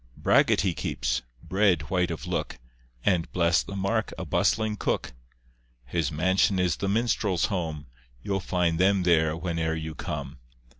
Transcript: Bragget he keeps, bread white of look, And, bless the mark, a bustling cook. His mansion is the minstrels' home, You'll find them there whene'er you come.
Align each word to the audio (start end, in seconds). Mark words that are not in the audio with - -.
Bragget 0.17 0.61
he 0.61 0.73
keeps, 0.73 1.21
bread 1.43 1.91
white 1.91 2.09
of 2.09 2.25
look, 2.25 2.57
And, 3.05 3.31
bless 3.31 3.61
the 3.61 3.75
mark, 3.75 4.11
a 4.17 4.25
bustling 4.25 4.75
cook. 4.75 5.13
His 5.85 6.11
mansion 6.11 6.57
is 6.57 6.77
the 6.77 6.89
minstrels' 6.89 7.45
home, 7.53 7.85
You'll 8.23 8.39
find 8.39 8.79
them 8.79 9.03
there 9.03 9.35
whene'er 9.35 9.75
you 9.75 9.93
come. 9.93 10.39